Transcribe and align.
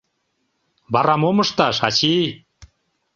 Вара 0.93 1.15
мом 1.21 1.37
ышташ, 1.43 1.77
ачий?! 1.87 2.27